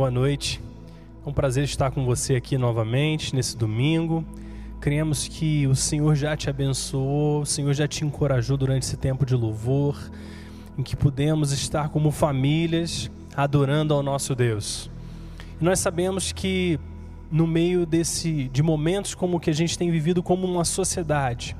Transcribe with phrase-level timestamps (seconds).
[0.00, 0.62] boa noite.
[1.26, 4.24] É um prazer estar com você aqui novamente nesse domingo.
[4.80, 9.26] Cremos que o Senhor já te abençoou, o Senhor já te encorajou durante esse tempo
[9.26, 9.94] de louvor,
[10.78, 14.90] em que pudemos estar como famílias adorando ao nosso Deus.
[15.60, 16.80] E nós sabemos que
[17.30, 21.54] no meio desse de momentos como o que a gente tem vivido como uma sociedade,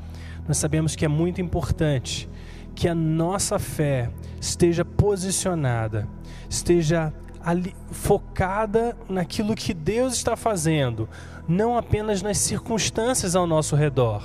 [0.49, 2.27] nós sabemos que é muito importante
[2.75, 4.11] que a nossa fé
[4.41, 6.09] esteja posicionada,
[6.49, 7.13] esteja
[7.45, 11.09] ali, focada naquilo que Deus está fazendo,
[11.49, 14.23] não apenas nas circunstâncias ao nosso redor.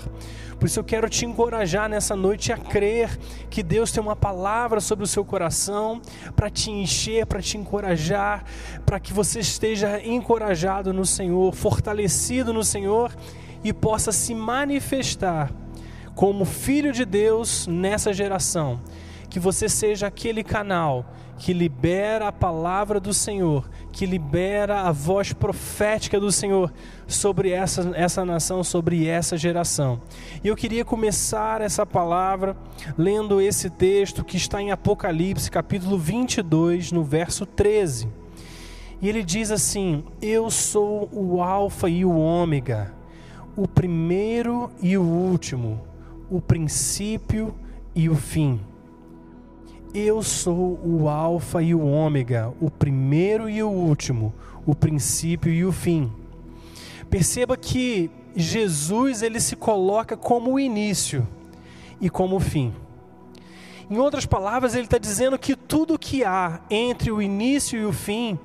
[0.60, 3.18] Por isso eu quero te encorajar nessa noite a crer
[3.50, 6.02] que Deus tem uma palavra sobre o seu coração
[6.36, 8.44] para te encher, para te encorajar,
[8.86, 13.14] para que você esteja encorajado no Senhor, fortalecido no Senhor
[13.64, 15.52] e possa se manifestar
[16.14, 18.80] como filho de Deus nessa geração.
[19.30, 21.06] Que você seja aquele canal
[21.38, 26.72] que libera a palavra do Senhor, que libera a voz profética do Senhor
[27.08, 30.02] sobre essa, essa nação, sobre essa geração.
[30.44, 32.56] E eu queria começar essa palavra
[32.98, 38.08] lendo esse texto que está em Apocalipse, capítulo 22, no verso 13.
[39.02, 42.94] E ele diz assim: Eu sou o Alfa e o Ômega,
[43.56, 45.82] o primeiro e o último
[46.30, 47.54] o princípio
[47.94, 48.60] e o fim.
[49.98, 54.34] Eu sou o Alfa e o Ômega, o primeiro e o último,
[54.66, 56.12] o princípio e o fim.
[57.10, 61.26] Perceba que Jesus ele se coloca como o início
[62.02, 62.74] e como o fim.
[63.90, 67.94] Em outras palavras, ele está dizendo que tudo que há entre o início e o
[67.94, 68.38] fim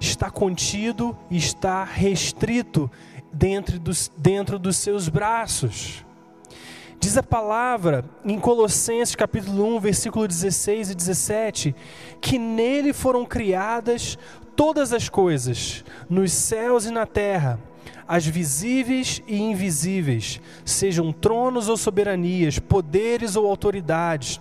[0.00, 2.90] está contido, está restrito
[3.32, 6.04] dentro dos, dentro dos seus braços.
[7.02, 11.74] Diz a palavra em Colossenses capítulo 1, versículo 16 e 17,
[12.20, 14.18] que nele foram criadas
[14.54, 17.58] todas as coisas, nos céus e na terra,
[18.06, 24.38] as visíveis e invisíveis, sejam tronos ou soberanias, poderes ou autoridades.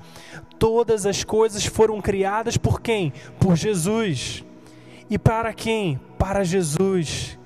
[0.59, 3.13] Todas as coisas foram criadas por quem?
[3.39, 4.44] Por Jesus.
[5.09, 5.97] E para quem?
[6.17, 7.39] Para Jesus.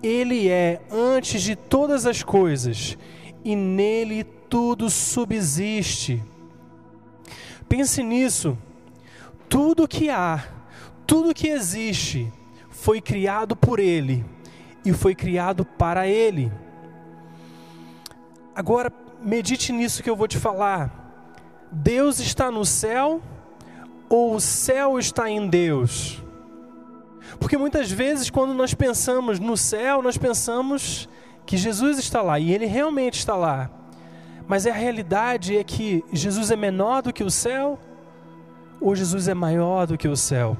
[0.00, 2.96] Ele é antes de todas as coisas
[3.44, 6.22] e nele tudo subsiste.
[7.68, 8.58] Pense nisso.
[9.48, 10.44] Tudo que há,
[11.06, 12.30] tudo que existe,
[12.68, 14.24] foi criado por Ele
[14.84, 16.52] e foi criado para Ele.
[18.54, 20.98] Agora, medite nisso que eu vou te falar.
[21.70, 23.22] Deus está no céu
[24.08, 26.20] ou o céu está em Deus?
[27.38, 31.08] Porque muitas vezes, quando nós pensamos no céu, nós pensamos
[31.46, 33.70] que Jesus está lá e ele realmente está lá.
[34.50, 37.78] Mas a realidade é que Jesus é menor do que o céu
[38.80, 40.56] ou Jesus é maior do que o céu?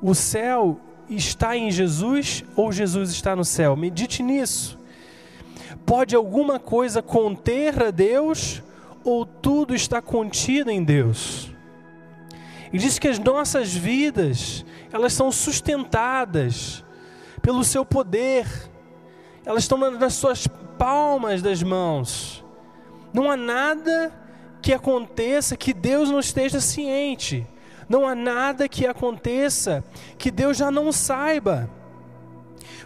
[0.00, 0.78] O céu
[1.10, 3.74] está em Jesus ou Jesus está no céu?
[3.74, 4.78] Medite nisso.
[5.84, 8.62] Pode alguma coisa conter a Deus
[9.02, 11.50] ou tudo está contido em Deus?
[12.72, 16.84] E diz que as nossas vidas, elas são sustentadas
[17.42, 18.46] pelo seu poder.
[19.44, 20.46] Elas estão nas suas
[20.78, 22.45] palmas das mãos.
[23.16, 24.12] Não há nada
[24.60, 27.46] que aconteça que Deus não esteja ciente.
[27.88, 29.82] Não há nada que aconteça
[30.18, 31.70] que Deus já não saiba.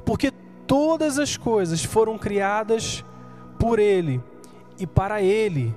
[0.05, 0.31] Porque
[0.69, 3.05] todas as coisas foram criadas
[3.59, 4.23] por Ele
[4.79, 5.75] e para Ele.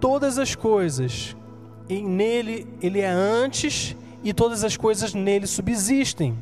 [0.00, 1.36] Todas as coisas,
[1.88, 6.36] e nele Ele é antes e todas as coisas nele subsistem.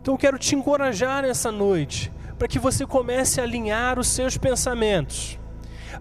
[0.00, 4.38] Então eu quero te encorajar nessa noite para que você comece a alinhar os seus
[4.38, 5.41] pensamentos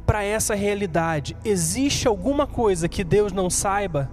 [0.06, 1.36] para essa realidade.
[1.44, 4.10] Existe alguma coisa que Deus não saiba?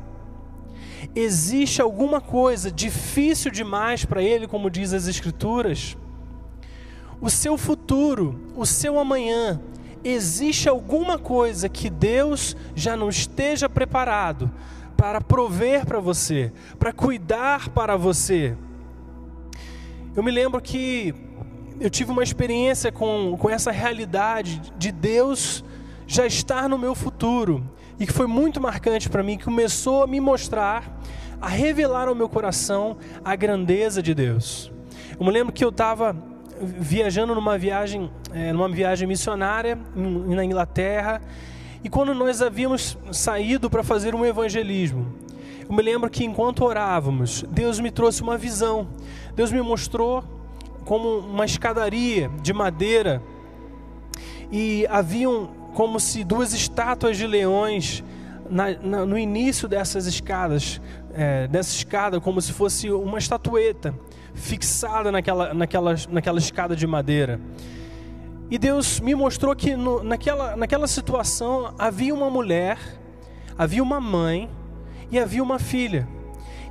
[1.14, 5.96] Existe alguma coisa difícil demais para Ele, como diz as Escrituras?
[7.20, 9.60] O seu futuro, o seu amanhã,
[10.04, 14.50] existe alguma coisa que Deus já não esteja preparado
[14.96, 18.56] para prover para você, para cuidar para você?
[20.14, 21.14] Eu me lembro que
[21.80, 25.64] eu tive uma experiência com, com essa realidade de Deus
[26.08, 27.62] já estar no meu futuro
[28.00, 30.98] e que foi muito marcante para mim, que começou a me mostrar,
[31.40, 34.72] a revelar ao meu coração a grandeza de Deus.
[35.20, 36.16] Eu me lembro que eu estava
[36.60, 41.20] viajando numa viagem, é, numa viagem missionária na Inglaterra,
[41.84, 45.06] e quando nós havíamos saído para fazer um evangelismo,
[45.68, 48.88] eu me lembro que enquanto orávamos, Deus me trouxe uma visão.
[49.36, 50.24] Deus me mostrou
[50.86, 53.22] como uma escadaria de madeira
[54.50, 58.02] e haviam como se duas estátuas de leões
[58.50, 60.80] na, na, no início dessas escadas,
[61.14, 63.94] é, dessa escada, como se fosse uma estatueta
[64.34, 67.40] fixada naquela, naquela, naquela escada de madeira.
[68.50, 72.78] E Deus me mostrou que no, naquela, naquela situação havia uma mulher,
[73.58, 74.48] havia uma mãe
[75.10, 76.08] e havia uma filha.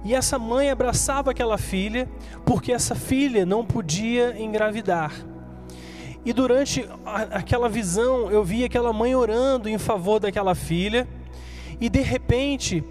[0.03, 2.09] E essa mãe abraçava aquela filha
[2.45, 5.11] porque essa filha não podia engravidar.
[6.25, 6.87] E durante
[7.31, 11.07] aquela visão eu vi aquela mãe orando em favor daquela filha,
[11.79, 12.83] e de repente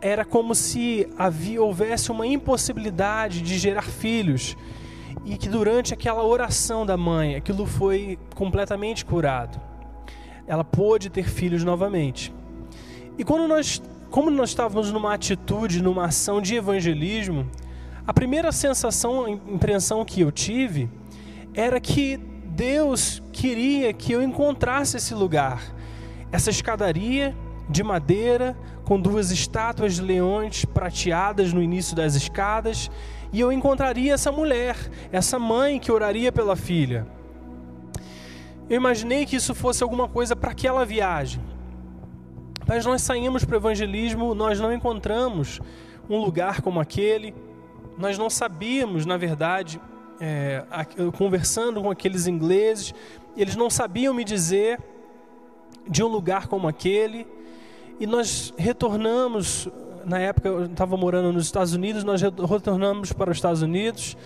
[0.00, 4.56] era como se havia houvesse uma impossibilidade de gerar filhos
[5.24, 9.60] e que durante aquela oração da mãe aquilo foi completamente curado.
[10.46, 12.32] Ela pôde ter filhos novamente.
[13.18, 17.44] E quando nós, como nós estávamos numa atitude, numa ação de evangelismo,
[18.06, 20.88] a primeira sensação, impressão que eu tive
[21.52, 22.20] era que
[22.56, 25.62] Deus queria que eu encontrasse esse lugar,
[26.32, 27.36] essa escadaria
[27.68, 32.90] de madeira com duas estátuas de leões prateadas no início das escadas,
[33.30, 34.74] e eu encontraria essa mulher,
[35.12, 37.06] essa mãe que oraria pela filha.
[38.70, 41.42] Eu imaginei que isso fosse alguma coisa para aquela viagem.
[42.66, 45.60] Mas nós saímos para o evangelismo, nós não encontramos
[46.08, 47.34] um lugar como aquele,
[47.98, 49.78] nós não sabíamos, na verdade,
[50.20, 50.64] é,
[51.16, 52.94] conversando com aqueles ingleses,
[53.36, 54.78] eles não sabiam me dizer
[55.88, 57.26] de um lugar como aquele.
[57.98, 59.68] E nós retornamos,
[60.04, 64.16] na época eu estava morando nos Estados Unidos, nós retornamos para os Estados Unidos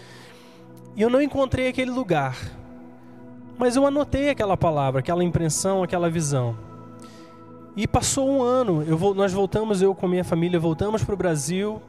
[0.97, 2.37] e eu não encontrei aquele lugar.
[3.59, 6.57] Mas eu anotei aquela palavra, aquela impressão, aquela visão.
[7.77, 11.81] E passou um ano, eu, nós voltamos, eu com minha família, voltamos para o Brasil,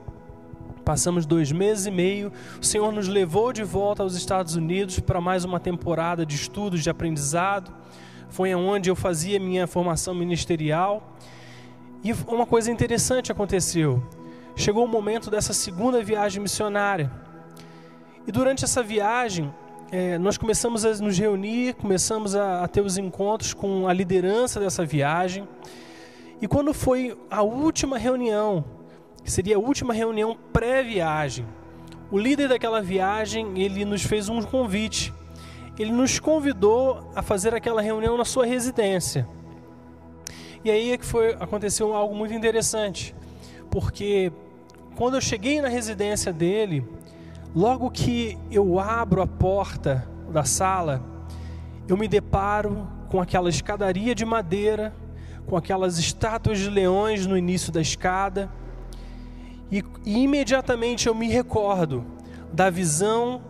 [0.83, 2.31] passamos dois meses e meio.
[2.62, 6.83] O Senhor nos levou de volta aos Estados Unidos para mais uma temporada de estudos,
[6.83, 7.72] de aprendizado.
[8.30, 11.16] Foi onde eu fazia minha formação ministerial.
[12.04, 14.04] E uma coisa interessante aconteceu.
[14.56, 17.12] Chegou o momento dessa segunda viagem missionária.
[18.25, 19.54] E durante essa viagem,
[19.92, 24.60] é, nós começamos a nos reunir, começamos a, a ter os encontros com a liderança
[24.60, 25.48] dessa viagem.
[26.42, 28.63] E quando foi a última reunião,
[29.23, 31.45] que seria a última reunião pré-viagem,
[32.12, 35.13] o líder daquela viagem, ele nos fez um convite.
[35.79, 39.25] Ele nos convidou a fazer aquela reunião na sua residência.
[40.62, 43.15] E aí é que foi, aconteceu algo muito interessante,
[43.71, 44.31] porque
[44.95, 46.85] quando eu cheguei na residência dele,
[47.56, 51.01] logo que eu abro a porta da sala,
[51.88, 54.94] eu me deparo com aquela escadaria de madeira,
[55.47, 58.51] com aquelas estátuas de leões no início da escada,
[59.71, 62.06] e, imediatamente eu me recordo
[62.51, 63.41] da visão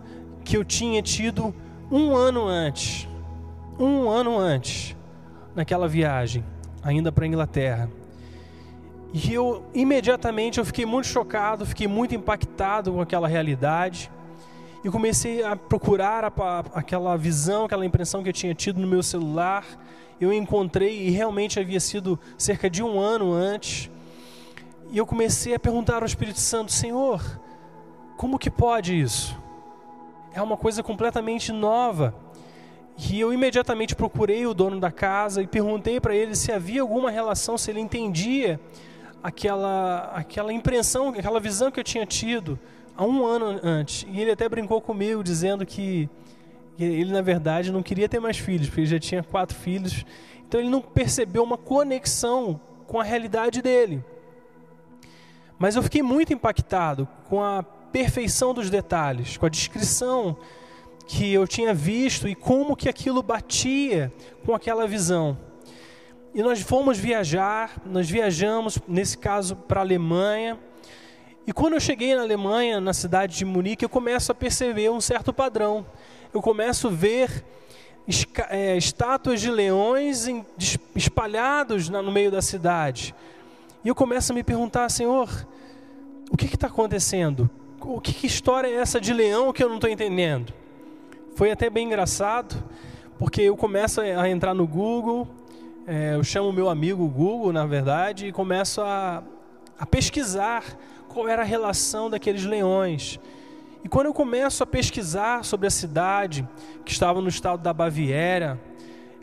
[0.43, 1.53] que eu tinha tido
[1.91, 3.07] um ano antes,
[3.79, 4.95] um ano antes,
[5.55, 6.43] naquela viagem
[6.83, 7.89] ainda para a Inglaterra.
[9.13, 14.09] E eu imediatamente eu fiquei muito chocado, fiquei muito impactado com aquela realidade
[14.83, 18.87] e comecei a procurar a, a, aquela visão, aquela impressão que eu tinha tido no
[18.87, 19.65] meu celular.
[20.19, 23.91] Eu encontrei e realmente havia sido cerca de um ano antes.
[24.91, 27.39] E eu comecei a perguntar ao Espírito Santo: Senhor,
[28.17, 29.37] como que pode isso?
[30.33, 32.13] É uma coisa completamente nova.
[32.97, 37.09] E eu imediatamente procurei o dono da casa e perguntei para ele se havia alguma
[37.09, 38.59] relação, se ele entendia
[39.23, 42.59] aquela, aquela impressão, aquela visão que eu tinha tido
[42.95, 44.05] há um ano antes.
[44.11, 46.09] E ele até brincou comigo, dizendo que
[46.77, 50.05] ele, na verdade, não queria ter mais filhos, porque ele já tinha quatro filhos.
[50.47, 54.03] Então ele não percebeu uma conexão com a realidade dele.
[55.61, 60.35] Mas eu fiquei muito impactado com a perfeição dos detalhes, com a descrição
[61.05, 64.11] que eu tinha visto e como que aquilo batia
[64.43, 65.37] com aquela visão.
[66.33, 70.57] E nós fomos viajar, nós viajamos, nesse caso, para a Alemanha.
[71.45, 74.99] E quando eu cheguei na Alemanha, na cidade de Munique, eu começo a perceber um
[74.99, 75.85] certo padrão.
[76.33, 77.45] Eu começo a ver
[78.49, 80.25] é, estátuas de leões
[80.95, 83.13] espalhados no meio da cidade.
[83.83, 85.27] E eu começo a me perguntar, Senhor,
[86.29, 87.49] o que está acontecendo?
[87.79, 90.53] O que, que história é essa de leão que eu não estou entendendo?
[91.35, 92.63] Foi até bem engraçado,
[93.17, 95.27] porque eu começo a entrar no Google,
[95.87, 99.23] é, eu chamo meu amigo Google, na verdade, e começo a,
[99.79, 100.63] a pesquisar
[101.09, 103.19] qual era a relação daqueles leões.
[103.83, 106.47] E quando eu começo a pesquisar sobre a cidade,
[106.85, 108.59] que estava no estado da Baviera,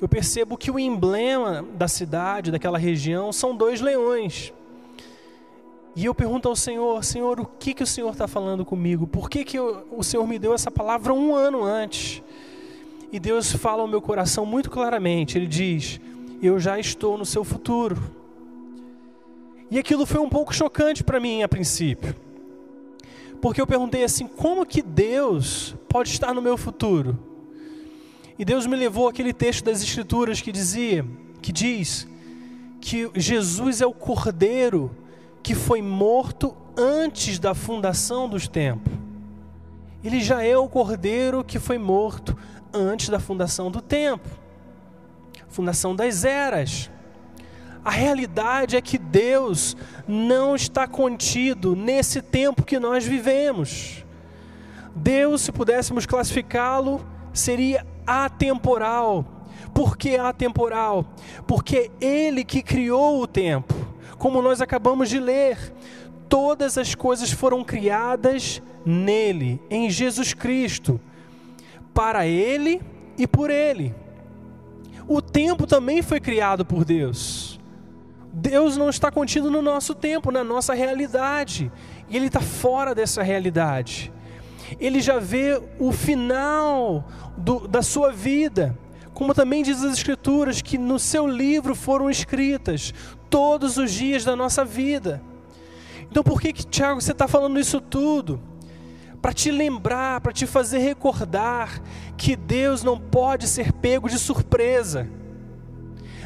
[0.01, 4.53] eu percebo que o emblema da cidade, daquela região, são dois leões.
[5.97, 9.07] E eu pergunto ao Senhor, Senhor, o que, que o Senhor está falando comigo?
[9.07, 12.23] Por que, que eu, o Senhor me deu essa palavra um ano antes?
[13.11, 15.37] E Deus fala ao meu coração muito claramente.
[15.37, 16.01] Ele diz:
[16.41, 18.01] Eu já estou no seu futuro.
[19.71, 22.15] E aquilo foi um pouco chocante para mim a princípio.
[23.41, 27.19] Porque eu perguntei assim: como que Deus pode estar no meu futuro?
[28.39, 31.05] E Deus me levou aquele texto das Escrituras que dizia,
[31.43, 32.07] que diz
[32.81, 34.95] que Jesus é o Cordeiro
[35.43, 38.93] que foi morto antes da fundação dos tempos.
[40.05, 42.37] Ele já é o Cordeiro que foi morto
[42.73, 44.29] antes da fundação do tempo,
[45.49, 46.89] fundação das eras.
[47.85, 49.77] A realidade é que Deus
[50.07, 54.05] não está contido nesse tempo que nós vivemos.
[54.95, 59.25] Deus, se pudéssemos classificá-lo, seria atemporal.
[59.75, 61.05] Por que atemporal?
[61.47, 63.75] Porque Ele que criou o tempo.
[64.17, 65.73] Como nós acabamos de ler,
[66.29, 71.01] todas as coisas foram criadas nele, em Jesus Cristo,
[71.93, 72.81] para Ele
[73.17, 73.95] e por Ele.
[75.07, 77.61] O tempo também foi criado por Deus.
[78.33, 81.71] Deus não está contido no nosso tempo, na nossa realidade.
[82.09, 84.13] E Ele está fora dessa realidade.
[84.79, 87.07] Ele já vê o final
[87.37, 88.77] do, da sua vida.
[89.15, 92.95] Como também diz as Escrituras, que no seu livro foram escritas
[93.29, 95.23] todos os dias da nossa vida.
[96.11, 98.41] Então por que, que Tiago, você está falando isso tudo?
[99.21, 101.83] Para te lembrar, para te fazer recordar
[102.17, 105.09] que Deus não pode ser pego de surpresa.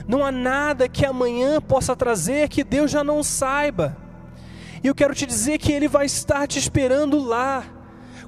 [0.06, 3.96] Não há nada que amanhã possa trazer que Deus já não saiba.
[4.82, 7.64] E eu quero te dizer que Ele vai estar te esperando lá,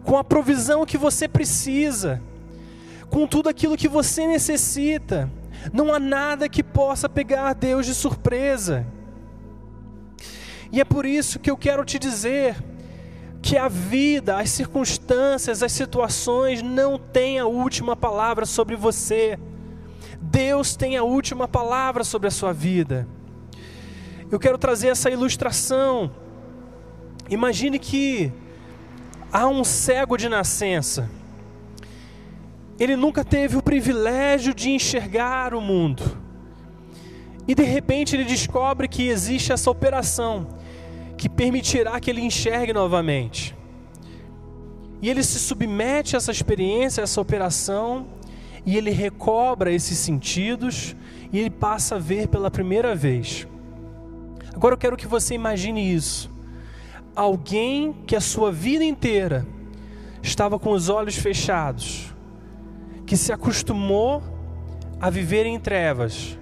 [0.04, 2.20] com a provisão que você precisa,
[3.10, 5.30] com tudo aquilo que você necessita.
[5.72, 8.86] Não há nada que possa pegar Deus de surpresa.
[10.70, 12.56] E é por isso que eu quero te dizer
[13.40, 19.38] que a vida, as circunstâncias, as situações não têm a última palavra sobre você.
[20.20, 23.06] Deus tem a última palavra sobre a sua vida.
[24.30, 26.10] Eu quero trazer essa ilustração.
[27.30, 28.32] Imagine que
[29.34, 31.10] há um cego de nascença.
[32.78, 36.16] Ele nunca teve o privilégio de enxergar o mundo.
[37.48, 40.46] E de repente ele descobre que existe essa operação
[41.18, 43.56] que permitirá que ele enxergue novamente.
[45.02, 48.06] E ele se submete a essa experiência, a essa operação,
[48.64, 50.94] e ele recobra esses sentidos
[51.32, 53.48] e ele passa a ver pela primeira vez.
[54.54, 56.33] Agora eu quero que você imagine isso.
[57.14, 59.46] Alguém que a sua vida inteira
[60.22, 62.12] estava com os olhos fechados,
[63.06, 64.22] que se acostumou
[65.00, 66.38] a viver em trevas,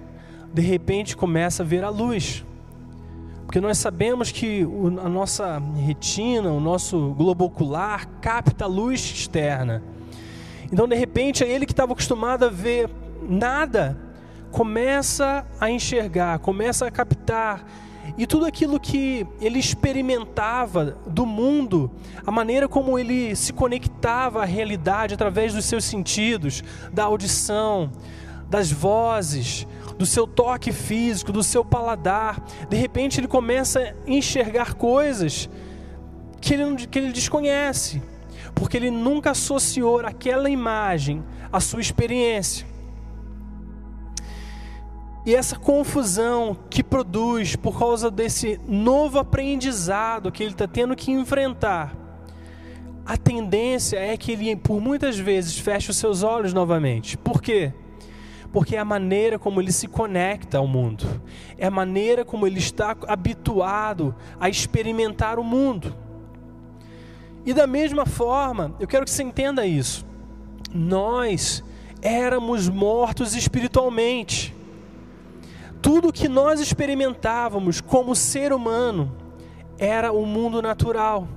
[0.53, 2.45] de repente começa a ver a luz.
[3.45, 4.63] Porque nós sabemos que
[5.03, 9.83] a nossa retina, o nosso globo ocular capta a luz externa.
[10.71, 12.89] Então, de repente, ele que estava acostumado a ver
[13.21, 13.95] nada,
[14.51, 17.63] começa a enxergar, começa a captar.
[18.17, 21.91] E tudo aquilo que ele experimentava do mundo,
[22.25, 27.91] a maneira como ele se conectava à realidade através dos seus sentidos, da audição,
[28.49, 29.65] das vozes,
[29.97, 35.49] do seu toque físico, do seu paladar, de repente ele começa a enxergar coisas
[36.39, 38.01] que ele, que ele desconhece
[38.53, 42.72] porque ele nunca associou aquela imagem à sua experiência.
[45.25, 51.11] E essa confusão que produz por causa desse novo aprendizado que ele está tendo que
[51.11, 51.95] enfrentar,
[53.05, 57.17] a tendência é que ele, por muitas vezes, feche os seus olhos novamente.
[57.17, 57.73] Por quê?
[58.51, 61.21] Porque é a maneira como ele se conecta ao mundo,
[61.57, 65.95] é a maneira como ele está habituado a experimentar o mundo.
[67.45, 70.05] E da mesma forma, eu quero que você entenda isso.
[70.73, 71.63] Nós
[72.01, 74.55] éramos mortos espiritualmente.
[75.83, 79.13] Tudo que nós experimentávamos como ser humano
[79.77, 81.27] era o mundo natural.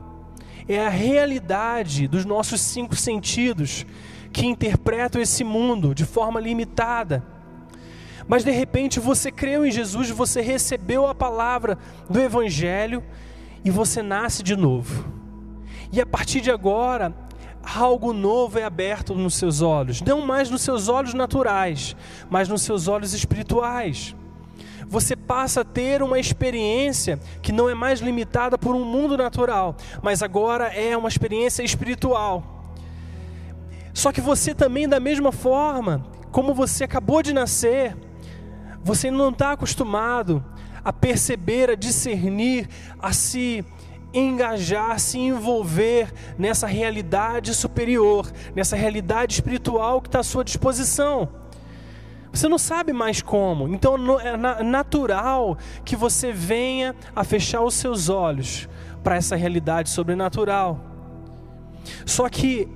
[0.68, 3.84] É a realidade dos nossos cinco sentidos
[4.32, 7.26] que interpretam esse mundo de forma limitada.
[8.28, 11.76] Mas de repente você creu em Jesus, você recebeu a palavra
[12.08, 13.02] do Evangelho
[13.64, 15.12] e você nasce de novo.
[15.92, 17.12] E a partir de agora,
[17.64, 21.96] algo novo é aberto nos seus olhos, não mais nos seus olhos naturais,
[22.30, 24.14] mas nos seus olhos espirituais.
[24.88, 29.76] Você passa a ter uma experiência que não é mais limitada por um mundo natural,
[30.02, 32.74] mas agora é uma experiência espiritual.
[33.92, 37.96] Só que você também, da mesma forma, como você acabou de nascer,
[38.84, 40.44] você não está acostumado
[40.84, 42.68] a perceber, a discernir,
[43.00, 43.64] a se
[44.14, 51.28] engajar, se envolver nessa realidade superior, nessa realidade espiritual que está à sua disposição.
[52.36, 53.66] Você não sabe mais como.
[53.68, 58.68] Então é natural que você venha a fechar os seus olhos
[59.02, 60.78] para essa realidade sobrenatural.
[62.04, 62.68] Só que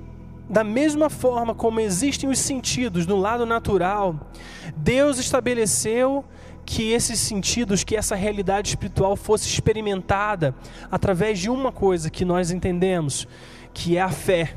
[0.49, 4.31] da mesma forma como existem os sentidos no lado natural,
[4.75, 6.25] Deus estabeleceu
[6.65, 10.55] que esses sentidos, que essa realidade espiritual fosse experimentada
[10.89, 13.27] através de uma coisa que nós entendemos,
[13.73, 14.55] que é a fé.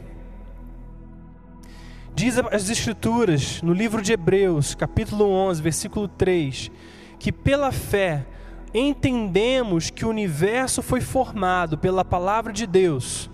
[2.16, 6.71] Diz as Escrituras, no livro de Hebreus, capítulo 11, versículo 3,
[7.18, 8.25] que pela fé
[8.73, 13.28] entendemos que o universo foi formado pela palavra de Deus,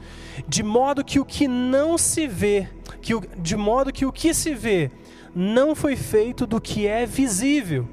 [0.48, 2.70] de modo que o que não se vê,
[3.02, 4.90] que o, de modo que o que se vê
[5.34, 7.86] não foi feito do que é visível.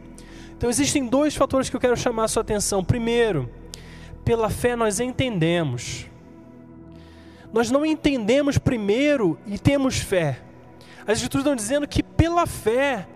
[0.57, 2.81] Então existem dois fatores que eu quero chamar a sua atenção.
[2.81, 3.49] Primeiro,
[4.23, 6.05] pela fé nós entendemos.
[7.51, 10.46] Nós não entendemos primeiro e temos fé.
[11.07, 13.07] As escrituras estão dizendo que pela fé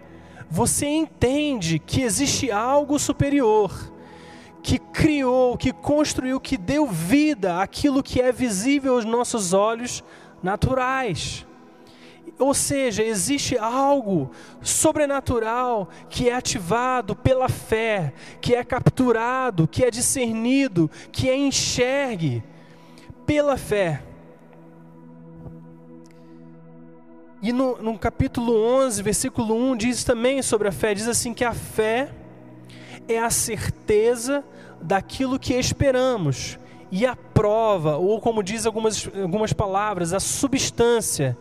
[0.49, 3.91] você entende que existe algo superior,
[4.63, 10.01] que criou, que construiu, que deu vida àquilo que é visível aos nossos olhos
[10.41, 11.45] naturais.
[12.39, 14.31] Ou seja, existe algo
[14.61, 22.41] sobrenatural que é ativado pela fé, que é capturado, que é discernido, que é enxergue
[23.25, 24.01] pela fé.
[27.41, 31.43] E no, no capítulo 11, versículo 1, diz também sobre a fé: diz assim que
[31.43, 32.09] a fé
[33.07, 34.43] é a certeza
[34.79, 36.59] daquilo que esperamos,
[36.91, 41.35] e a prova, ou como diz algumas, algumas palavras, a substância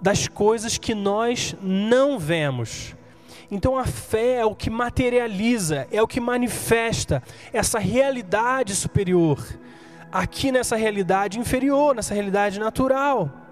[0.00, 2.96] das coisas que nós não vemos.
[3.50, 7.22] Então a fé é o que materializa, é o que manifesta
[7.52, 9.46] essa realidade superior,
[10.10, 13.45] aqui nessa realidade inferior, nessa realidade natural.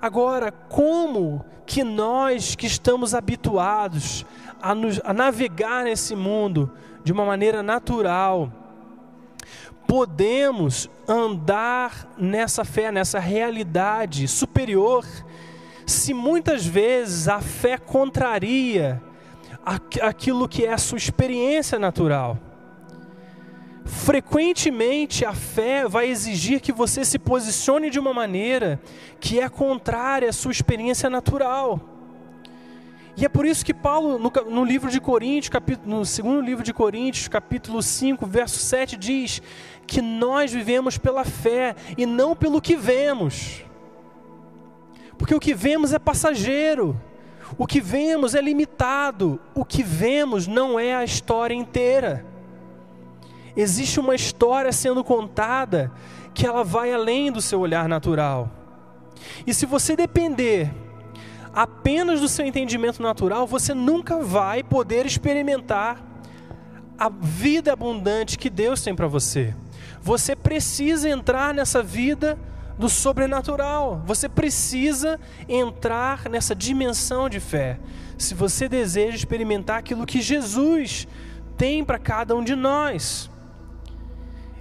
[0.00, 4.24] Agora, como que nós que estamos habituados
[4.60, 6.70] a, nos, a navegar nesse mundo
[7.04, 8.52] de uma maneira natural,
[9.86, 15.04] podemos andar nessa fé, nessa realidade superior,
[15.86, 19.00] se muitas vezes a fé contraria
[20.02, 22.38] aquilo que é a sua experiência natural?
[23.86, 28.80] Frequentemente a fé vai exigir que você se posicione de uma maneira
[29.20, 31.80] que é contrária à sua experiência natural.
[33.16, 36.62] E é por isso que Paulo, no, no livro de Coríntios, capítulo, no segundo livro
[36.62, 39.40] de Coríntios, capítulo 5, verso 7, diz
[39.86, 43.64] que nós vivemos pela fé e não pelo que vemos.
[45.16, 47.00] Porque o que vemos é passageiro,
[47.56, 52.35] o que vemos é limitado, o que vemos não é a história inteira
[53.56, 55.90] existe uma história sendo contada
[56.34, 58.50] que ela vai além do seu olhar natural.
[59.46, 60.70] E se você depender
[61.54, 66.04] apenas do seu entendimento natural, você nunca vai poder experimentar
[66.98, 69.54] a vida abundante que Deus tem para você.
[70.02, 72.38] Você precisa entrar nessa vida
[72.78, 74.02] do sobrenatural.
[74.04, 77.78] Você precisa entrar nessa dimensão de fé.
[78.18, 81.08] Se você deseja experimentar aquilo que Jesus
[81.56, 83.30] tem para cada um de nós.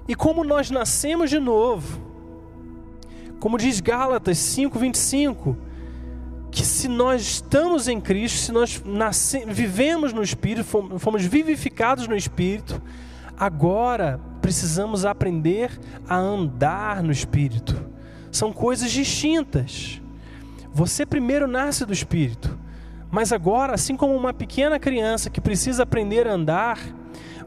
[0.07, 1.99] E como nós nascemos de novo,
[3.39, 5.57] como diz Gálatas 5:25,
[6.51, 8.81] que se nós estamos em Cristo, se nós
[9.47, 10.63] vivemos no Espírito,
[10.99, 12.81] fomos vivificados no Espírito,
[13.37, 17.89] agora precisamos aprender a andar no Espírito.
[18.31, 20.01] São coisas distintas.
[20.71, 22.57] Você primeiro nasce do Espírito,
[23.09, 26.79] mas agora, assim como uma pequena criança que precisa aprender a andar,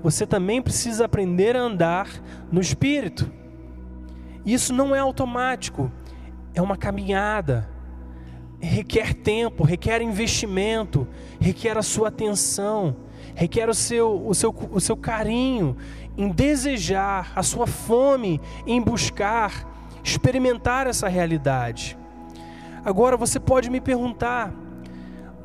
[0.03, 2.09] você também precisa aprender a andar
[2.51, 3.31] no Espírito.
[4.45, 5.91] Isso não é automático,
[6.55, 7.69] é uma caminhada.
[8.61, 11.07] Requer tempo, requer investimento,
[11.39, 12.97] requer a sua atenção,
[13.35, 15.77] requer o seu, o seu, o seu carinho
[16.17, 19.65] em desejar, a sua fome em buscar,
[20.03, 21.97] experimentar essa realidade.
[22.85, 24.53] Agora você pode me perguntar,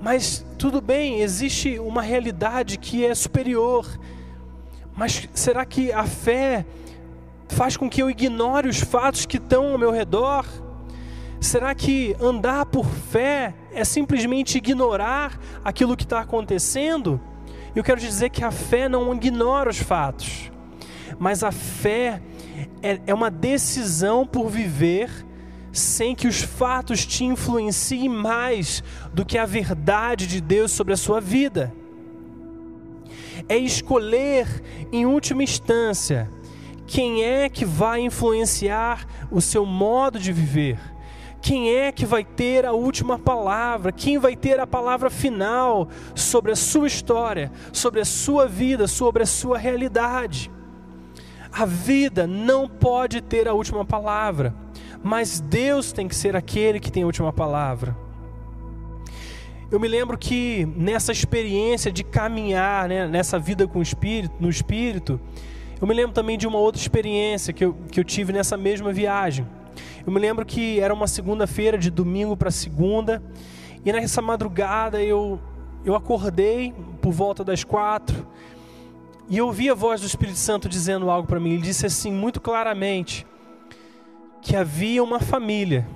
[0.01, 3.87] mas tudo bem, existe uma realidade que é superior,
[4.95, 6.65] mas será que a fé
[7.49, 10.45] faz com que eu ignore os fatos que estão ao meu redor?
[11.39, 17.19] Será que andar por fé é simplesmente ignorar aquilo que está acontecendo?
[17.75, 20.51] Eu quero dizer que a fé não ignora os fatos,
[21.17, 22.21] mas a fé
[22.81, 25.09] é, é uma decisão por viver
[25.71, 30.97] sem que os fatos te influenciem mais do que a verdade de Deus sobre a
[30.97, 31.73] sua vida
[33.47, 34.47] é escolher,
[34.91, 36.29] em última instância,
[36.85, 40.79] quem é que vai influenciar o seu modo de viver,
[41.43, 43.91] quem é que vai ter a última palavra?
[43.91, 49.23] Quem vai ter a palavra final sobre a sua história, sobre a sua vida, sobre
[49.23, 50.49] a sua realidade?
[51.51, 54.55] A vida não pode ter a última palavra,
[55.03, 58.02] mas Deus tem que ser aquele que tem a última palavra.
[59.73, 64.47] Eu me lembro que nessa experiência de caminhar, né, nessa vida com o Espírito, no
[64.47, 65.19] Espírito,
[65.81, 68.93] eu me lembro também de uma outra experiência que eu, que eu tive nessa mesma
[68.93, 69.47] viagem.
[70.05, 73.19] Eu me lembro que era uma segunda-feira, de domingo para segunda,
[73.83, 75.41] e nessa madrugada eu,
[75.83, 78.27] eu acordei por volta das quatro,
[79.27, 81.53] e eu ouvi a voz do Espírito Santo dizendo algo para mim.
[81.53, 83.25] Ele disse assim, muito claramente,
[84.39, 85.87] que havia uma família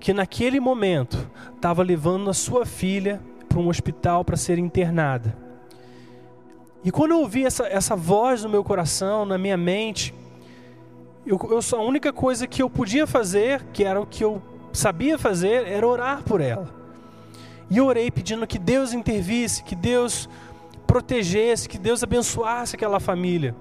[0.00, 5.36] que naquele momento estava levando a sua filha para um hospital para ser internada.
[6.84, 10.14] E quando eu ouvi essa, essa voz no meu coração, na minha mente,
[11.26, 14.40] eu, eu, a única coisa que eu podia fazer, que era o que eu
[14.72, 16.68] sabia fazer, era orar por ela.
[17.68, 20.28] E eu orei pedindo que Deus intervisse, que Deus
[20.86, 23.54] protegesse, que Deus abençoasse aquela família.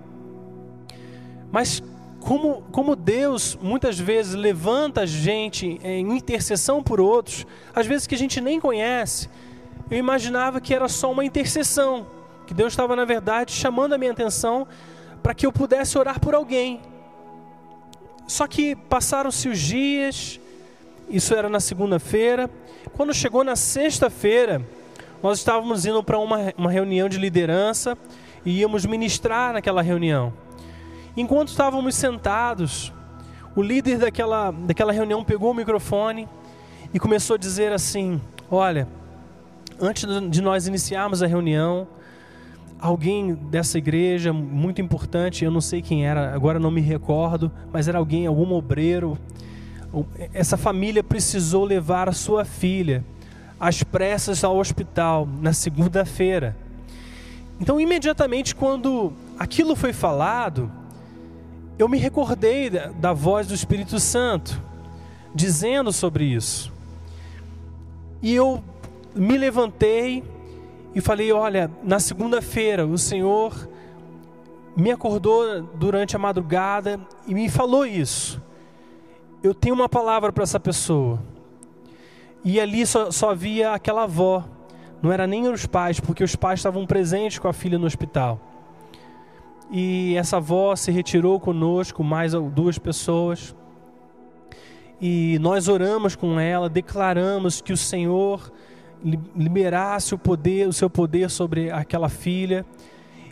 [1.52, 1.84] Mas
[2.28, 8.14] como, como Deus muitas vezes levanta a gente em intercessão por outros, às vezes que
[8.14, 9.30] a gente nem conhece,
[9.90, 12.06] eu imaginava que era só uma intercessão,
[12.46, 14.68] que Deus estava, na verdade, chamando a minha atenção
[15.24, 16.82] para que eu pudesse orar por alguém.
[18.28, 20.38] Só que passaram-se os dias,
[21.10, 22.50] isso era na segunda-feira.
[22.92, 24.62] Quando chegou na sexta-feira,
[25.24, 27.98] nós estávamos indo para uma, uma reunião de liderança
[28.46, 30.34] e íamos ministrar naquela reunião.
[31.18, 32.94] Enquanto estávamos sentados,
[33.56, 36.30] o líder daquela, daquela reunião pegou o microfone
[36.94, 38.88] e começou a dizer assim: Olha,
[39.82, 41.88] antes de nós iniciarmos a reunião,
[42.80, 47.88] alguém dessa igreja muito importante, eu não sei quem era, agora não me recordo, mas
[47.88, 49.18] era alguém, algum obreiro.
[50.32, 53.04] Essa família precisou levar a sua filha
[53.60, 56.56] às pressas ao hospital na segunda-feira.
[57.60, 60.72] Então, imediatamente quando aquilo foi falado,
[61.78, 64.62] eu me recordei da, da voz do Espírito Santo
[65.34, 66.74] dizendo sobre isso.
[68.22, 68.64] E eu
[69.16, 70.24] me levantei
[70.96, 73.70] e falei: Olha, na segunda-feira o Senhor
[74.76, 78.42] me acordou durante a madrugada e me falou isso.
[79.44, 81.20] Eu tenho uma palavra para essa pessoa.
[82.44, 84.44] E ali só, só havia aquela avó,
[85.02, 88.40] não era nem os pais, porque os pais estavam presentes com a filha no hospital.
[89.70, 93.56] E essa avó se retirou conosco, mais duas pessoas.
[95.00, 98.52] E nós oramos com ela, declaramos que o Senhor
[99.36, 102.66] liberasse o poder, o seu poder sobre aquela filha,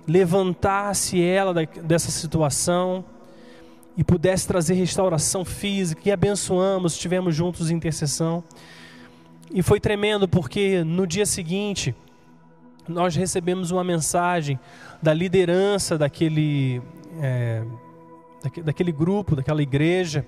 [0.08, 3.04] levantasse ela dessa situação
[3.98, 8.44] e pudesse trazer restauração física e abençoamos, estivemos juntos em intercessão.
[9.52, 11.96] E foi tremendo porque no dia seguinte
[12.88, 14.60] nós recebemos uma mensagem
[15.02, 16.82] da liderança daquele,
[17.22, 17.64] é,
[18.64, 20.26] daquele grupo, daquela igreja,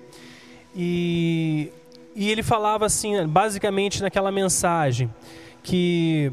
[0.74, 1.72] e
[2.20, 5.08] e ele falava assim, basicamente naquela mensagem,
[5.62, 6.32] que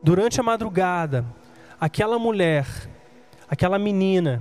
[0.00, 1.26] durante a madrugada,
[1.80, 2.64] aquela mulher,
[3.50, 4.40] aquela menina,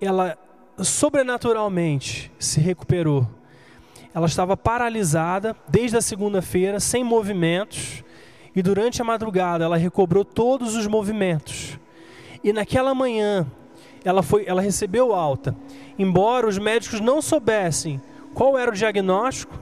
[0.00, 0.38] ela
[0.78, 3.26] sobrenaturalmente se recuperou.
[4.14, 8.04] Ela estava paralisada desde a segunda-feira, sem movimentos,
[8.56, 11.78] e durante a madrugada ela recobrou todos os movimentos.
[12.42, 13.46] E naquela manhã
[14.02, 15.54] ela foi, ela recebeu alta.
[15.98, 18.00] Embora os médicos não soubessem
[18.32, 19.54] qual era o diagnóstico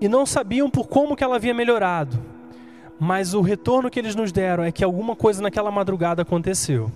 [0.00, 2.18] e não sabiam por como que ela havia melhorado.
[3.00, 6.92] Mas o retorno que eles nos deram é que alguma coisa naquela madrugada aconteceu.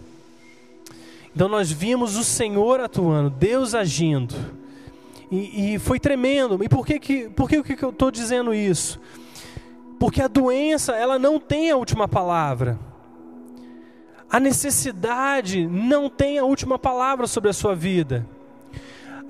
[1.35, 4.35] Então nós vimos o Senhor atuando, Deus agindo.
[5.31, 6.63] E, e foi tremendo.
[6.63, 9.01] E por que, que, por que, que eu estou dizendo isso?
[9.99, 12.79] Porque a doença, ela não tem a última palavra.
[14.31, 18.27] A necessidade não tem a última palavra sobre a sua vida.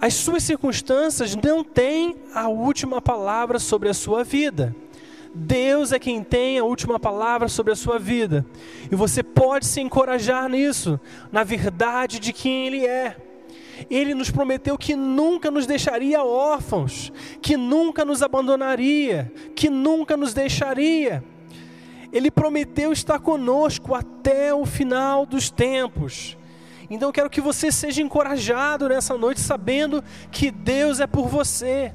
[0.00, 4.74] As suas circunstâncias não têm a última palavra sobre a sua vida.
[5.34, 8.44] Deus é quem tem a última palavra sobre a sua vida.
[8.90, 10.98] E você pode se encorajar nisso,
[11.30, 13.16] na verdade de quem Ele é.
[13.90, 20.34] Ele nos prometeu que nunca nos deixaria órfãos, que nunca nos abandonaria, que nunca nos
[20.34, 21.24] deixaria.
[22.12, 26.36] Ele prometeu estar conosco até o final dos tempos.
[26.90, 31.92] Então eu quero que você seja encorajado nessa noite, sabendo que Deus é por você.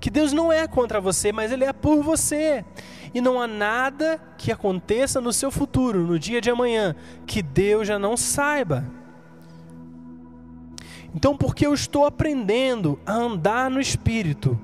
[0.00, 2.64] Que Deus não é contra você, mas Ele é por você.
[3.14, 7.86] E não há nada que aconteça no seu futuro, no dia de amanhã, que Deus
[7.86, 8.84] já não saiba.
[11.14, 14.58] Então, porque eu estou aprendendo a andar no Espírito,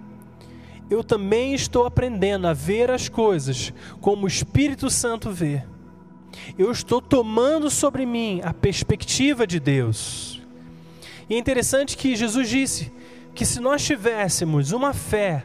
[0.91, 5.63] eu também estou aprendendo a ver as coisas como o Espírito Santo vê.
[6.57, 10.41] Eu estou tomando sobre mim a perspectiva de Deus.
[11.29, 12.93] E é interessante que Jesus disse
[13.35, 15.45] que se nós tivéssemos uma fé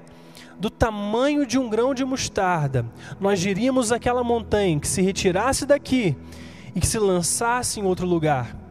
[0.58, 2.86] do tamanho de um grão de mostarda,
[3.20, 6.16] nós diríamos aquela montanha que se retirasse daqui
[6.74, 8.63] e que se lançasse em outro lugar.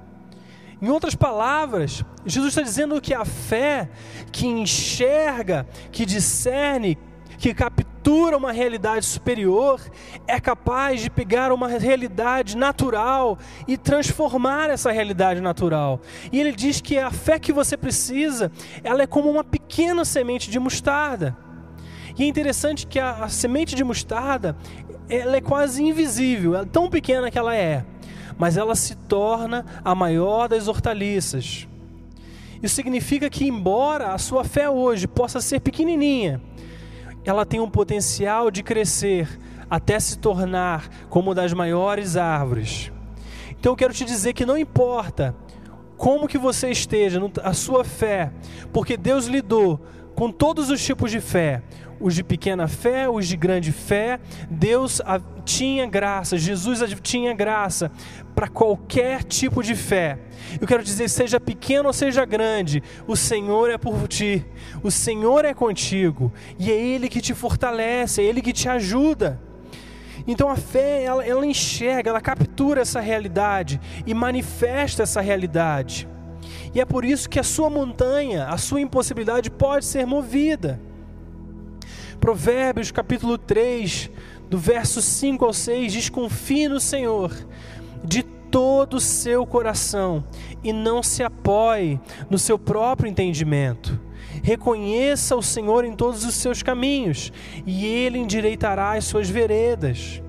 [0.83, 3.89] Em outras palavras, Jesus está dizendo que a fé
[4.33, 6.99] que enxerga, que discerne,
[7.39, 9.81] que captura uma realidade superior,
[10.27, 16.01] é capaz de pegar uma realidade natural e transformar essa realidade natural.
[16.33, 18.51] E ele diz que a fé que você precisa,
[18.83, 21.37] ela é como uma pequena semente de mostarda.
[22.19, 24.57] E é interessante que a, a semente de mostarda,
[25.09, 27.85] ela é quase invisível, é tão pequena que ela é
[28.43, 31.69] mas ela se torna a maior das hortaliças.
[32.61, 36.43] Isso significa que, embora a sua fé hoje possa ser pequenininha,
[37.25, 39.29] ela tem um potencial de crescer
[39.71, 42.91] até se tornar como das maiores árvores.
[43.51, 45.37] Então eu quero te dizer que não importa
[45.97, 48.33] como que você esteja, a sua fé,
[48.73, 49.81] porque Deus lidou
[50.17, 51.63] com todos os tipos de fé,
[52.03, 54.19] os de pequena fé, os de grande fé.
[54.51, 55.01] Deus
[55.45, 57.91] tinha graça, Jesus tinha graça
[58.35, 60.19] para qualquer tipo de fé.
[60.61, 64.45] Eu quero dizer, seja pequeno ou seja grande, o Senhor é por ti,
[64.83, 69.41] o Senhor é contigo, e é Ele que te fortalece, é Ele que te ajuda.
[70.27, 76.09] Então a fé, ela, ela enxerga, ela captura essa realidade e manifesta essa realidade.
[76.75, 80.81] E é por isso que a sua montanha, a sua impossibilidade pode ser movida.
[82.23, 84.09] Provérbios capítulo 3,
[84.49, 87.35] do verso 5 ao 6, diz: Confie no Senhor
[88.05, 90.23] de todo o seu coração
[90.63, 94.01] e não se apoie no seu próprio entendimento.
[94.41, 97.33] Reconheça o Senhor em todos os seus caminhos
[97.67, 100.23] e ele endireitará as suas veredas.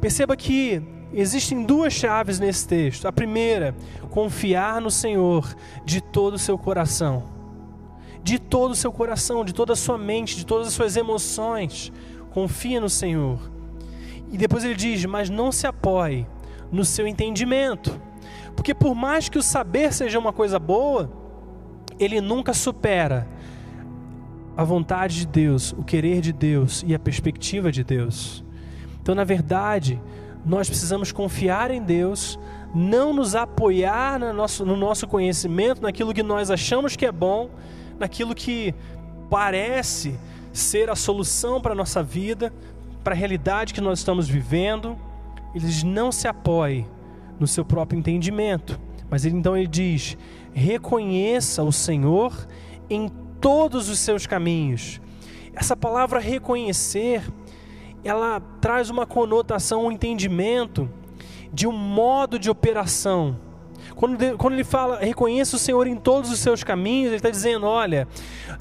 [0.00, 0.80] Perceba que
[1.12, 3.06] existem duas chaves nesse texto.
[3.06, 3.76] A primeira,
[4.08, 5.54] confiar no Senhor
[5.84, 7.39] de todo o seu coração
[8.22, 11.92] de todo o seu coração, de toda a sua mente, de todas as suas emoções.
[12.30, 13.38] Confia no Senhor.
[14.30, 16.26] E depois ele diz: Mas não se apoie
[16.70, 18.00] no seu entendimento.
[18.54, 21.10] Porque por mais que o saber seja uma coisa boa,
[21.98, 23.26] ele nunca supera
[24.56, 28.44] a vontade de Deus, o querer de Deus e a perspectiva de Deus.
[29.00, 30.00] Então, na verdade,
[30.44, 32.38] nós precisamos confiar em Deus,
[32.74, 37.50] não nos apoiar no nosso, no nosso conhecimento, naquilo que nós achamos que é bom,
[38.00, 38.74] naquilo que
[39.28, 40.18] parece
[40.52, 42.52] ser a solução para a nossa vida,
[43.04, 44.98] para a realidade que nós estamos vivendo.
[45.54, 46.86] Ele não se apoie
[47.38, 50.16] no seu próprio entendimento, mas ele então ele diz:
[50.52, 52.46] reconheça o Senhor
[52.88, 53.08] em
[53.40, 55.00] todos os seus caminhos.
[55.54, 57.22] Essa palavra reconhecer,
[58.04, 60.88] ela traz uma conotação, um entendimento
[61.52, 63.36] de um modo de operação
[64.00, 67.66] quando, quando ele fala, reconheça o Senhor em todos os seus caminhos, ele está dizendo:
[67.66, 68.08] olha,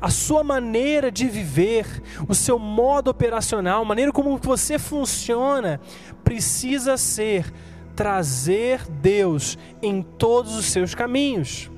[0.02, 1.86] a sua maneira de viver,
[2.28, 5.80] o seu modo operacional, a maneira como você funciona,
[6.26, 7.54] precisa ser
[7.96, 11.72] trazer Deus em todos os seus caminhos.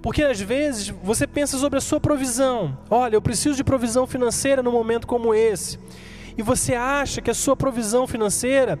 [0.00, 2.78] Porque às vezes você pensa sobre a sua provisão.
[2.88, 5.80] Olha, eu preciso de provisão financeira num momento como esse
[6.38, 8.78] e você acha que a sua provisão financeira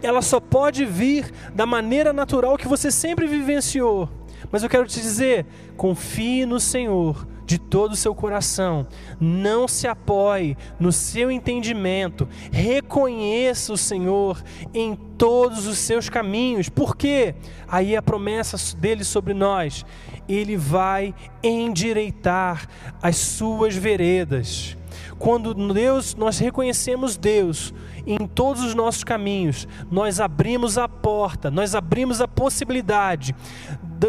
[0.00, 4.08] ela só pode vir da maneira natural que você sempre vivenciou.
[4.50, 5.44] Mas eu quero te dizer,
[5.76, 8.86] confie no Senhor de todo o seu coração.
[9.18, 12.28] Não se apoie no seu entendimento.
[12.52, 14.40] Reconheça o Senhor
[14.72, 16.68] em todos os seus caminhos.
[16.68, 17.34] Por quê?
[17.66, 19.84] Aí a promessa dele sobre nós,
[20.28, 22.68] ele vai endireitar
[23.02, 24.76] as suas veredas.
[25.20, 27.74] Quando Deus, nós reconhecemos Deus
[28.06, 33.36] em todos os nossos caminhos, nós abrimos a porta, nós abrimos a possibilidade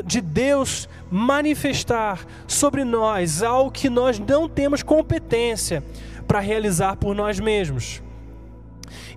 [0.05, 5.83] de Deus manifestar sobre nós algo que nós não temos competência
[6.25, 8.01] para realizar por nós mesmos.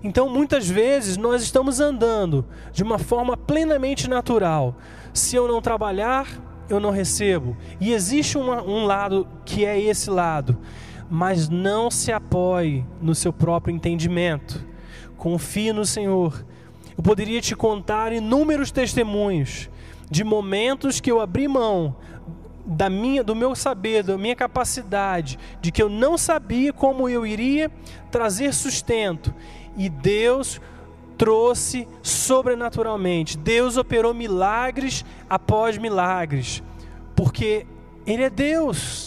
[0.03, 4.75] Então, muitas vezes, nós estamos andando de uma forma plenamente natural.
[5.13, 6.27] Se eu não trabalhar,
[6.69, 7.55] eu não recebo.
[7.79, 10.57] E existe uma, um lado que é esse lado
[11.09, 14.65] mas não se apoie no seu próprio entendimento.
[15.17, 16.45] Confie no Senhor.
[16.97, 19.69] Eu poderia te contar inúmeros testemunhos
[20.09, 21.95] de momentos que eu abri mão
[22.65, 27.25] da minha, do meu saber, da minha capacidade, de que eu não sabia como eu
[27.25, 27.69] iria
[28.09, 29.33] trazer sustento,
[29.77, 30.59] e Deus
[31.15, 33.37] trouxe sobrenaturalmente.
[33.37, 36.63] Deus operou milagres após milagres,
[37.15, 37.67] porque
[38.05, 39.04] Ele é Deus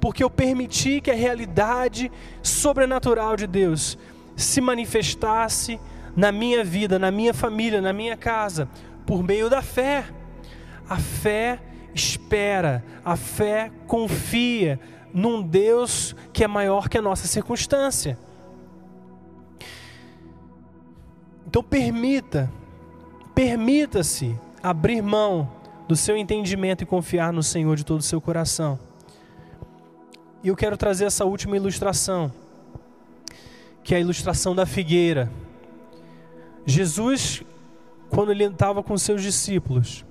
[0.00, 2.10] porque eu permiti que a realidade
[2.42, 3.98] sobrenatural de Deus
[4.36, 5.80] se manifestasse
[6.14, 8.68] na minha vida, na minha família, na minha casa,
[9.06, 10.04] por meio da fé.
[10.88, 11.60] A fé
[11.94, 14.80] espera, a fé confia
[15.12, 18.18] num Deus que é maior que a nossa circunstância.
[21.46, 22.50] Então permita,
[23.34, 25.50] permita-se abrir mão
[25.88, 28.78] do seu entendimento e confiar no Senhor de todo o seu coração.
[30.42, 32.32] E eu quero trazer essa última ilustração,
[33.82, 35.30] que é a ilustração da figueira.
[36.64, 37.42] Jesus,
[38.08, 40.04] quando ele estava com seus discípulos,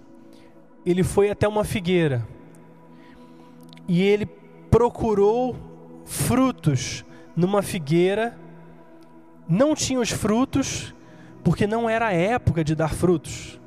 [0.86, 2.28] ele foi até uma figueira
[3.88, 4.26] e ele
[4.70, 5.56] procurou
[6.06, 8.38] frutos numa figueira,
[9.48, 10.94] não tinha os frutos,
[11.44, 13.58] porque não era a época de dar frutos.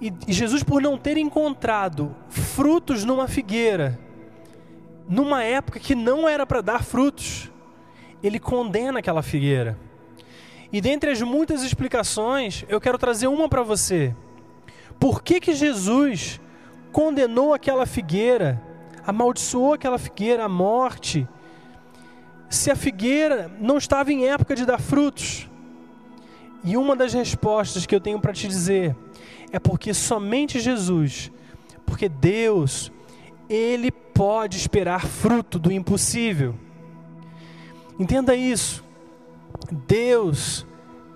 [0.00, 3.98] E, Jesus, por não ter encontrado frutos numa figueira,
[5.08, 7.50] numa época que não era para dar frutos,
[8.22, 9.78] ele condena aquela figueira.
[10.72, 14.14] E dentre as muitas explicações, eu quero trazer uma para você.
[14.98, 16.40] Por que, que Jesus
[16.92, 18.62] condenou aquela figueira,
[19.04, 21.26] amaldiçoou aquela figueira à morte,
[22.48, 25.48] se a figueira não estava em época de dar frutos?
[26.64, 28.94] E uma das respostas que eu tenho para te dizer
[29.50, 31.32] é porque somente Jesus,
[31.84, 32.91] porque Deus,
[33.52, 36.54] Ele pode esperar fruto do impossível.
[37.98, 38.82] Entenda isso.
[39.86, 40.64] Deus,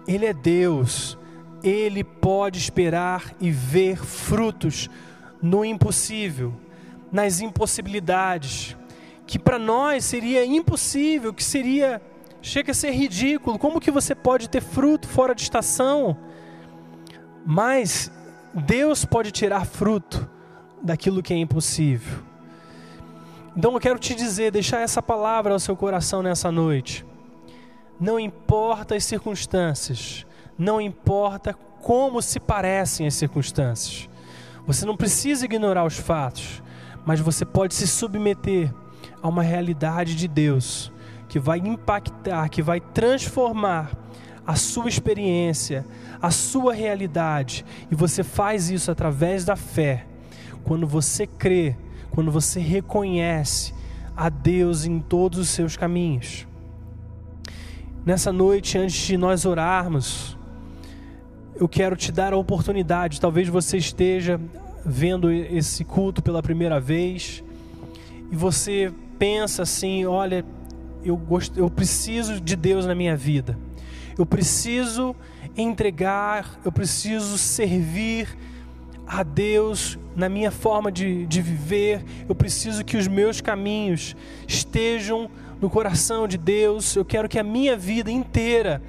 [0.07, 1.17] Ele é Deus,
[1.63, 4.91] Ele pode esperar e ver frutos
[5.41, 6.53] no impossível,
[7.11, 8.77] nas impossibilidades,
[9.27, 12.03] que para nós seria impossível, que seria
[12.43, 13.59] chega a ser ridículo.
[13.59, 16.19] Como que você pode ter fruto fora de estação?
[17.47, 18.13] Mas
[18.53, 20.29] Deus pode tirar fruto
[20.83, 22.26] daquilo que é impossível.
[23.57, 27.07] Então eu quero te dizer, deixar essa palavra ao seu coração nessa noite.
[27.99, 30.27] Não importa as circunstâncias,
[30.59, 34.11] não importa como se parecem as circunstâncias.
[34.67, 36.63] Você não precisa ignorar os fatos,
[37.07, 38.71] mas você pode se submeter
[39.23, 40.93] a uma realidade de Deus
[41.27, 43.91] que vai impactar, que vai transformar
[44.47, 45.87] a sua experiência,
[46.21, 50.07] a sua realidade, e você faz isso através da fé.
[50.63, 51.75] Quando você crê,
[52.11, 53.75] quando você reconhece
[54.17, 56.47] a Deus em todos os seus caminhos.
[58.05, 60.37] Nessa noite, antes de nós orarmos,
[61.57, 63.21] eu quero te dar a oportunidade.
[63.21, 64.41] Talvez você esteja
[64.85, 67.43] vendo esse culto pela primeira vez
[68.31, 70.45] e você pensa assim: olha,
[71.05, 73.59] eu, gosto, eu preciso de Deus na minha vida,
[74.17, 75.15] eu preciso
[75.57, 78.37] entregar, eu preciso servir
[79.07, 84.17] a Deus na minha forma de, de viver, eu preciso que os meus caminhos
[84.49, 86.97] estejam no coração de Deus.
[86.97, 88.83] Eu quero que a minha vida inteira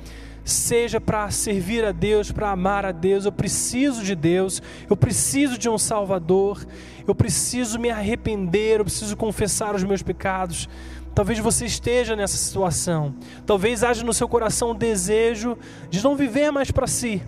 [0.45, 3.25] seja para servir a Deus, para amar a Deus.
[3.25, 6.65] Eu preciso de Deus, eu preciso de um Salvador,
[7.05, 10.69] eu preciso me arrepender, eu preciso confessar os meus pecados.
[11.13, 13.13] Talvez você esteja nessa situação,
[13.45, 15.57] talvez haja no seu coração o desejo
[15.89, 17.21] de não viver mais para si,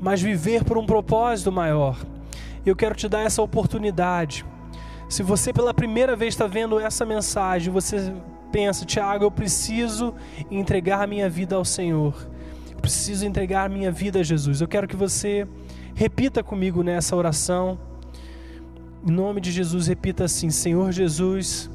[0.00, 1.98] mas viver por um propósito maior.
[2.64, 4.44] Eu quero te dar essa oportunidade.
[5.08, 8.12] Se você pela primeira vez está vendo essa mensagem, você
[8.50, 10.14] pensa, Tiago, eu preciso
[10.50, 12.14] entregar minha vida ao Senhor.
[12.70, 14.60] Eu preciso entregar minha vida a Jesus.
[14.60, 15.46] Eu quero que você
[15.94, 17.78] repita comigo nessa oração.
[19.06, 21.70] Em nome de Jesus, repita assim: Senhor Jesus,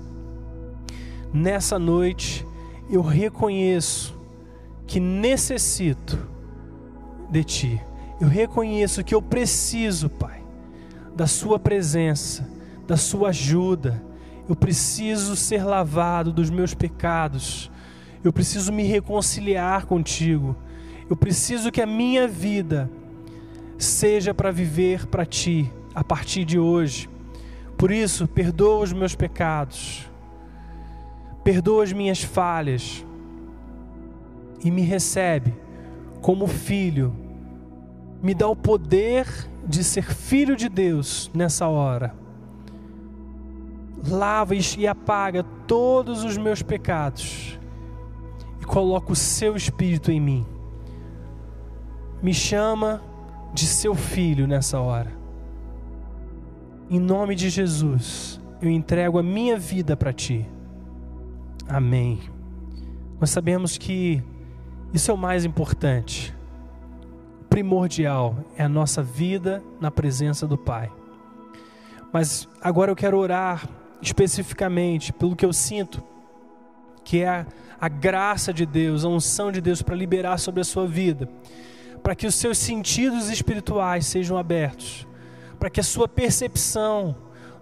[1.34, 2.46] nessa noite
[2.90, 4.18] eu reconheço
[4.88, 6.18] que necessito
[7.30, 7.82] de Ti.
[8.20, 10.39] Eu reconheço que eu preciso, Pai,
[11.20, 12.50] da Sua presença,
[12.88, 14.10] da Sua ajuda
[14.50, 17.70] eu preciso ser lavado dos meus pecados.
[18.24, 20.56] Eu preciso me reconciliar contigo.
[21.08, 22.90] Eu preciso que a minha vida
[23.78, 27.08] seja para viver para ti a partir de hoje.
[27.78, 30.10] Por isso, perdoa os meus pecados.
[31.44, 33.06] Perdoa as minhas falhas.
[34.64, 35.54] E me recebe
[36.24, 37.16] como filho.
[38.20, 39.28] Me dá o poder
[39.70, 42.14] de ser filho de Deus nessa hora
[44.08, 47.60] lava e apaga todos os meus pecados
[48.62, 50.46] e coloca o seu espírito em mim.
[52.22, 53.02] Me chama
[53.54, 55.12] de seu filho nessa hora.
[56.90, 60.46] Em nome de Jesus, eu entrego a minha vida para ti.
[61.68, 62.20] Amém.
[63.20, 64.24] Nós sabemos que
[64.94, 66.36] isso é o mais importante.
[67.50, 70.92] Primordial é a nossa vida na presença do Pai.
[72.12, 73.68] Mas agora eu quero orar
[74.02, 76.02] especificamente, pelo que eu sinto,
[77.04, 77.46] que é a,
[77.82, 81.30] a graça de Deus, a unção de Deus para liberar sobre a sua vida,
[82.02, 85.08] para que os seus sentidos espirituais sejam abertos,
[85.60, 87.16] para que a sua percepção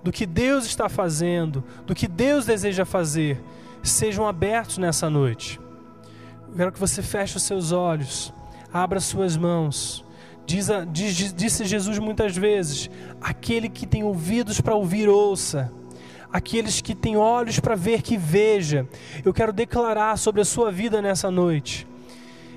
[0.03, 3.41] do que Deus está fazendo, do que Deus deseja fazer,
[3.81, 5.59] sejam abertos nessa noite.
[6.49, 8.33] Eu quero que você feche os seus olhos,
[8.72, 10.05] abra suas mãos.
[10.45, 12.89] Diz, diz, disse Jesus muitas vezes:
[13.22, 15.72] aquele que tem ouvidos para ouvir, ouça.
[16.32, 18.88] Aqueles que têm olhos para ver, que veja.
[19.24, 21.88] Eu quero declarar sobre a sua vida nessa noite.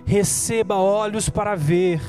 [0.04, 2.00] Receba olhos para ver,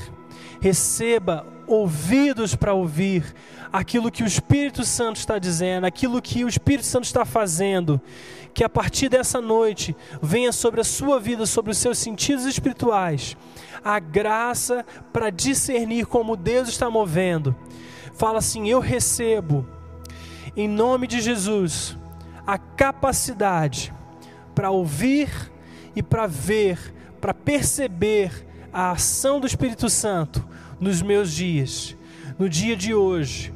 [0.60, 3.24] receba ouvidos para ouvir
[3.72, 8.02] aquilo que o Espírito Santo está dizendo, aquilo que o Espírito Santo está fazendo,
[8.54, 13.38] que a partir dessa noite venha sobre a sua vida, sobre os seus sentidos espirituais,
[13.84, 17.56] a graça para discernir como Deus está movendo.
[18.14, 19.66] Fala assim: Eu recebo,
[20.56, 21.98] em nome de Jesus,
[22.46, 23.94] a capacidade
[24.54, 25.30] para ouvir
[25.96, 30.46] e para ver, para perceber a ação do Espírito Santo
[30.80, 31.96] nos meus dias,
[32.38, 33.54] no dia de hoje,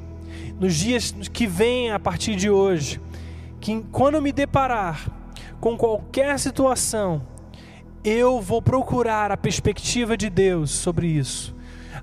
[0.60, 3.02] nos dias que vêm a partir de hoje,
[3.66, 5.09] que quando me deparar
[5.59, 7.24] com qualquer situação,
[8.03, 11.55] eu vou procurar a perspectiva de Deus sobre isso.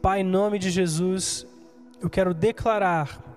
[0.00, 1.44] Pai, em nome de Jesus,
[2.00, 3.27] eu quero declarar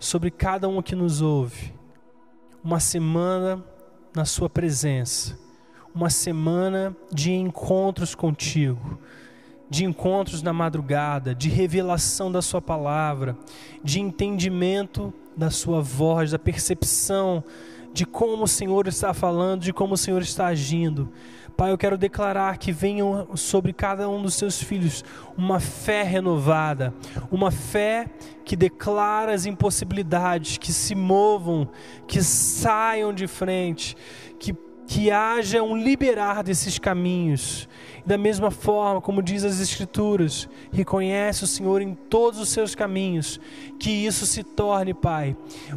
[0.00, 1.74] sobre cada um que nos ouve.
[2.64, 3.62] Uma semana
[4.16, 5.38] na Sua presença,
[5.94, 8.98] uma semana de encontros contigo,
[9.68, 13.36] de encontros na madrugada, de revelação da Sua palavra,
[13.84, 17.44] de entendimento da Sua voz, da percepção
[17.92, 21.10] de como o Senhor está falando, de como o Senhor está agindo.
[21.50, 25.04] Pai, eu quero declarar que venham sobre cada um dos seus filhos
[25.36, 26.94] uma fé renovada,
[27.30, 28.06] uma fé
[28.44, 31.68] que declara as impossibilidades, que se movam,
[32.06, 33.96] que saiam de frente,
[34.38, 34.54] que,
[34.90, 37.68] que haja um liberar desses caminhos.
[38.04, 43.38] Da mesma forma, como diz as Escrituras, reconhece o Senhor em todos os seus caminhos,
[43.78, 45.36] que isso se torne, Pai,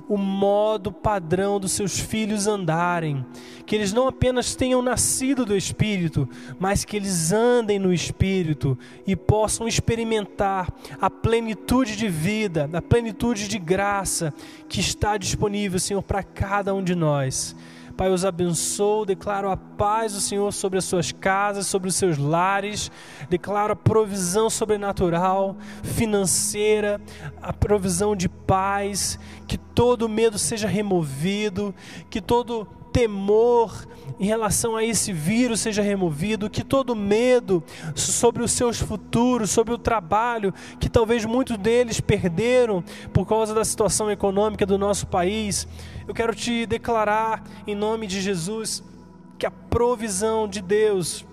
[0.09, 3.23] o modo padrão dos seus filhos andarem,
[3.67, 9.15] que eles não apenas tenham nascido do Espírito, mas que eles andem no Espírito e
[9.15, 14.33] possam experimentar a plenitude de vida, a plenitude de graça
[14.67, 17.55] que está disponível, Senhor, para cada um de nós.
[17.95, 22.17] Pai, os abençoo, declaro a paz do Senhor sobre as suas casas, sobre os seus
[22.17, 22.91] lares,
[23.29, 26.99] declaro a provisão sobrenatural, financeira,
[27.39, 31.73] a provisão de paz, que todo medo seja removido,
[32.09, 33.87] que todo temor
[34.19, 37.63] em relação a esse vírus seja removido, que todo medo
[37.95, 43.65] sobre os seus futuros, sobre o trabalho, que talvez muitos deles perderam por causa da
[43.65, 45.67] situação econômica do nosso país.
[46.07, 48.83] Eu quero te declarar, em nome de Jesus,
[49.37, 51.25] que a provisão de Deus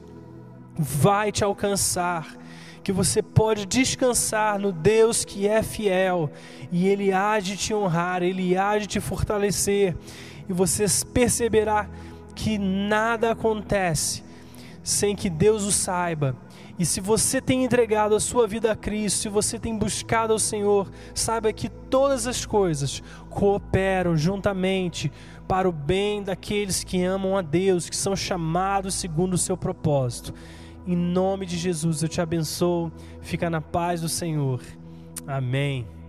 [0.77, 2.41] vai te alcançar
[2.83, 6.31] que você pode descansar no Deus que é fiel
[6.73, 9.97] e Ele há de te honrar, Ele há de te fortalecer
[10.49, 11.89] e você perceberá
[12.35, 14.25] que nada acontece
[14.83, 16.35] sem que Deus o saiba.
[16.81, 20.39] E se você tem entregado a sua vida a Cristo, se você tem buscado ao
[20.39, 25.13] Senhor, saiba que todas as coisas cooperam juntamente
[25.47, 30.33] para o bem daqueles que amam a Deus, que são chamados segundo o seu propósito.
[30.87, 32.91] Em nome de Jesus eu te abençoo.
[33.21, 34.63] Fica na paz do Senhor.
[35.27, 36.00] Amém.